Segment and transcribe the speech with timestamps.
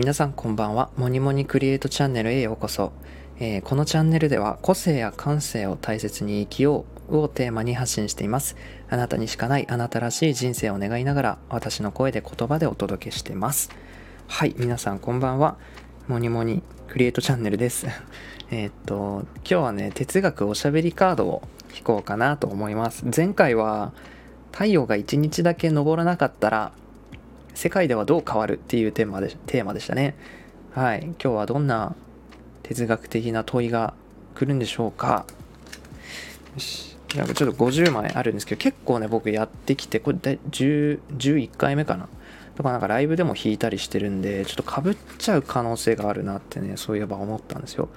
[0.00, 0.88] 皆さんこんばんは。
[0.96, 2.90] モニモニクリエイトチャンネルへようこそ、
[3.38, 8.56] えーこのチャンネルでは個性や感性を大切に生きようをテーマに発信しています。
[8.88, 13.68] あなたにしかないあなたらしい人生を願いながら私の声で言葉でお届けしています。
[14.26, 15.58] はい皆さんこんばんは。
[16.08, 17.86] モニモニクリエイトチャンネルです。
[18.50, 21.42] えっと今日はね哲学おしゃべりカードを
[21.76, 23.04] 引こうかなと思います。
[23.14, 23.92] 前回は
[24.50, 26.72] 太陽が1日だけ昇らなかったら
[27.54, 30.14] 世界ではどう変わるっていうテーマでテーマでしたね。
[30.72, 31.02] はい。
[31.02, 31.94] 今日はどんな
[32.62, 33.94] 哲学的な問いが
[34.34, 35.26] 来るんでしょうか。
[36.54, 36.96] よし。
[37.16, 42.08] なんかちょっと50枚あるんですけど、結構ね、僕やってきて、これで10 11回目かな。
[42.56, 47.88] とかなんかライブでも弾いたりしてるんで、ちょっとかぶっちゃう可能性があるなってね、そういえば思ったんですよ。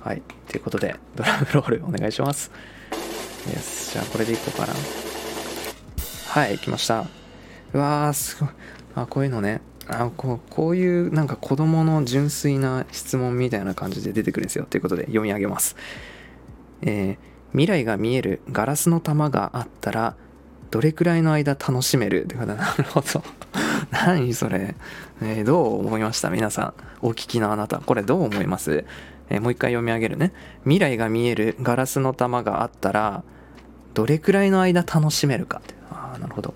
[0.00, 0.22] はい。
[0.48, 2.52] ということで、ドラムロールお願いします。
[3.52, 3.92] よし。
[3.92, 4.74] じゃあこれでいこうかな。
[6.28, 7.06] はい、来ました。
[7.72, 8.50] うわー、すごい。
[8.94, 9.60] あ、こういうのね。
[9.88, 14.64] あこうこういうなんか子供の純粋な質問みたいな感じで出てくるんですよ。
[14.70, 15.74] ということで読み上げます。
[16.82, 20.14] えー未来が見えるガラスの玉があったら
[20.70, 22.22] どれくらいの間楽しめる？
[22.26, 23.24] ってことなるほど。
[23.90, 24.76] 何それ、
[25.20, 26.30] えーどう思いました？
[26.30, 26.74] 皆さん。
[27.02, 27.78] お聞きのあなた。
[27.80, 28.84] これどう思います、
[29.28, 30.32] えもう一回読み上げるね。
[30.62, 33.24] 未来が見えるガラスの玉があったら
[33.94, 35.58] どれくらいの間楽しめるか？
[35.58, 35.74] って。
[35.90, 36.54] ああ、なるほど。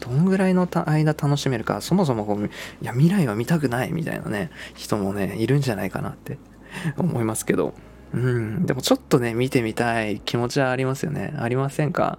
[0.00, 2.48] どんぐらいの間楽しめるか、そもそもこう、い
[2.82, 6.38] や、未来は見たくないみたいなね、人もね、いるんじゃないかなって
[6.96, 7.74] 思いますけど。
[8.12, 11.32] うん、でもちょっとね、見てみたい気持ちはありますよね。
[11.38, 12.18] ありませんか？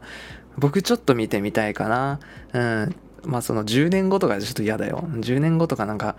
[0.57, 2.19] 僕ちょっと見てみたいかな。
[2.53, 2.95] うん。
[3.25, 5.07] まあその10年後とかちょっと嫌だよ。
[5.11, 6.15] 10年後とかなんか、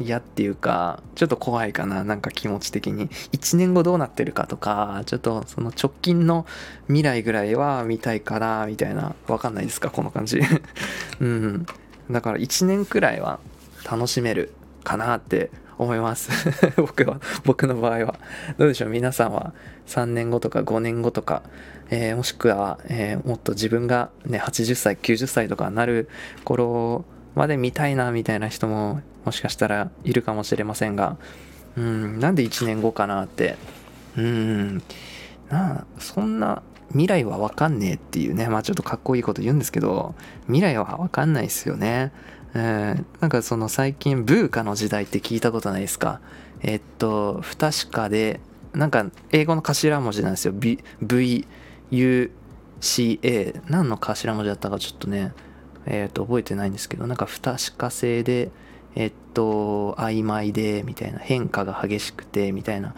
[0.00, 2.04] 嫌っていうか、ちょっと怖いかな。
[2.04, 3.08] なんか気持ち的に。
[3.32, 6.46] 1年後どうなってるかとか、ちょっとその直近の
[6.86, 9.14] 未来ぐらいは見たいかな、みたいな。
[9.26, 10.40] わかんないですかこの感じ。
[11.20, 11.66] うん。
[12.10, 13.40] だから1年くらいは
[13.90, 16.30] 楽しめるかなって思います。
[16.76, 18.14] 僕は、僕の場合は。
[18.56, 19.52] どうでしょう皆さんは
[19.86, 21.42] 3年後とか5年後とか、
[21.90, 26.08] えーもしくは、えーもっと自分がね、80歳、90歳とかなる
[26.44, 27.04] 頃
[27.38, 31.16] まで見たいなみたいな人ももしかしたらいるかもしれませんが、
[31.76, 33.56] うん、なんで1年後かなって。
[34.16, 34.82] うん、
[35.48, 40.14] な、そんな未来はわかんねえっていうね、まあちょっとかっこいいこと言うんですけど、
[40.46, 42.12] 未来はわかんないですよね。
[42.54, 46.20] うん、なんかその最近ブーカの時代って聞いたことないですか？
[46.62, 48.40] えっと、不確かで、
[48.72, 50.54] なんか英語の頭文字なんですよ。
[50.54, 50.82] V、
[51.90, 52.30] U、
[52.80, 53.60] C、A。
[53.68, 55.32] 何の頭文字だったかちょっとね、
[55.88, 58.50] えっと、覚えてないんですけど、なんか不確か性で、
[58.94, 62.94] えっと、曖昧で、みたいな、変化が激しくて、みたいな、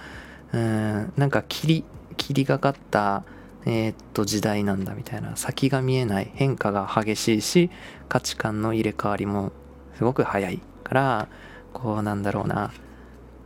[0.52, 1.84] うん、なんか霧、
[2.16, 3.24] 霧がかった、
[3.66, 7.70] えっと、時代なんだ、みたいな、先が見えない、変化が激しいし、
[8.08, 9.52] 価値観の入れ替わりも
[9.96, 11.28] すごく早いから、
[11.72, 12.72] こう、なんだろうな、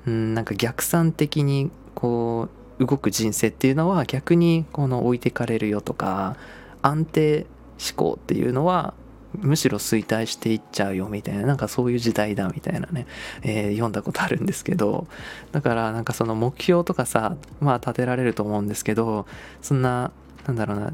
[0.07, 6.37] うん、なんか逆算的にこう動く人生っていうのは逆にこの置いてかれるよとか
[6.83, 7.47] 安定
[7.79, 8.95] 思考っていうのは
[9.41, 13.07] むしろ衰退していっちゃうよみたいななんかそういう時代だみたいなね、
[13.43, 15.07] えー読んだことあるんですけど
[15.53, 19.27] だからなんかその目標とかさまあ立てられると思うんですけど
[19.63, 20.11] そんな
[20.47, 20.93] なんだろうな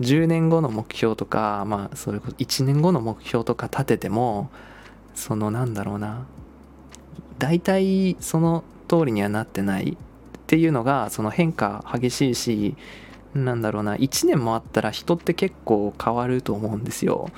[0.00, 4.50] 10年後の目標とかまあそれこそ1年後の目標とか立てても
[5.14, 6.24] そのなんだろうな
[7.38, 12.76] 大体その通りにはなってないっていうのがその変化激しいし
[13.34, 17.30] なんだろうな1年もあったら人って結構変わると思うんですよ。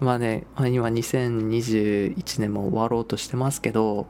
[0.00, 4.06] まあね今2021年も終わろうとしてますけど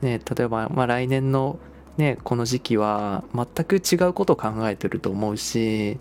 [0.00, 1.58] ね例えば、まあ、来年の
[1.96, 5.98] ねこの時期は全く違うことを考えてると思うし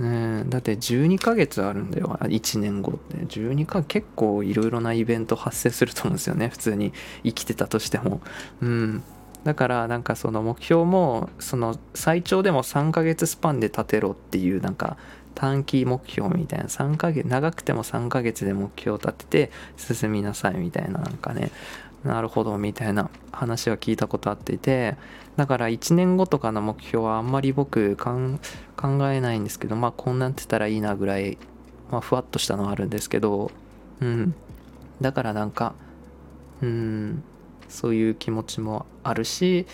[0.00, 3.18] うん、だって12ヶ月あるんだよ1年後って。
[3.18, 8.22] 12ヶ結構いろいろなイベント発生すると思うんですよね普通に生きてたとしても。
[8.62, 9.02] うん。
[9.44, 14.96] だからなんかその目標もその最長でも3ヶ月スパンで立てろっていうなんか
[15.34, 21.50] 短期目標みたいな3ヶ月長くても3ヶ月で目標を立てて進みなさいみたいななんかね
[22.04, 24.96] なるほどみたいな話は聞いたことあってて
[25.36, 28.38] だから1年後とかの目標はあんまり僕考
[29.10, 31.38] えないんですけどまあこんなんてたらいいなぐらい、
[31.90, 33.50] まあ、ふわっとしたのはあるんですけど
[34.00, 34.34] うん。
[35.00, 35.74] だからなんか
[36.62, 37.22] うん。
[37.70, 39.66] そういう気持ちもあるし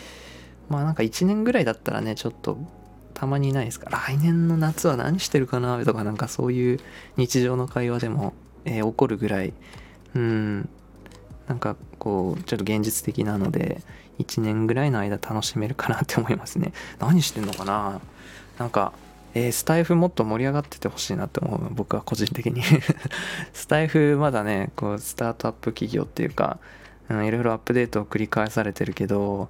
[0.69, 2.58] まあなんか1年ぐらいだったらねちょっと
[3.14, 6.81] たまにないですか来年の夏は何してるかなとかなんかそういう
[7.16, 8.34] 日常の会話でも、
[8.66, 9.54] えー起こるぐらい
[10.14, 10.69] うん
[11.48, 13.81] なんかこうちょっと現実的なので
[14.19, 16.72] 1年ぐらいの間楽しめるかなって思いますね。
[16.98, 18.00] 何してんのかな
[18.58, 18.93] なんか
[19.34, 22.62] えースタイフもっと盛り上がっててほしいなって思う僕は個人的に。
[23.54, 26.58] スタイフまだねこうスタートアップ企業っていうか
[27.08, 29.49] うん、いろいろアップデートを繰り返されてるけど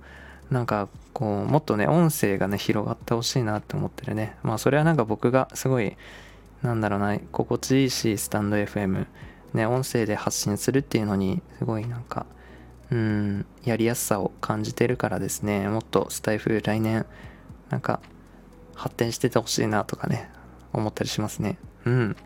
[0.50, 4.37] なんかこうもっとね音声がね広がってほしいなって思ってるね。
[4.43, 5.97] まあそれはなんか僕がすごい
[6.62, 9.06] なんだろうな心地いいしスタンド FM
[9.55, 12.26] ね音声で発信するっていうのにすごいなんか
[12.91, 15.69] うんやりやすさを感じてるからですね。
[15.69, 17.06] もっとスタイフ来年
[17.70, 18.00] なんか
[18.75, 20.31] 発展しててほしいなとかね
[20.73, 21.58] 思ったりしますね。
[21.85, 22.17] うん。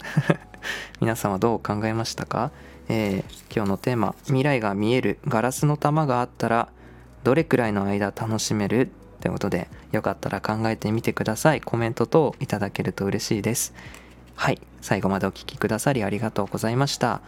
[1.00, 2.50] 皆さんはどう考えましたか、
[2.88, 6.68] えー、今日のテーマ「未来が見えるガラスの玉があったら
[7.24, 8.82] どれくらいの間楽しめる?」
[9.20, 11.60] ってことでよかったら考えてみてください。
[11.60, 13.74] コメント等いただけると嬉しいです。
[14.34, 17.20] はい最後までお聴きくださりありがとうございました。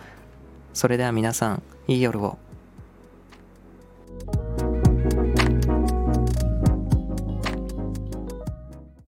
[0.73, 2.39] それでは皆さんいい夜を。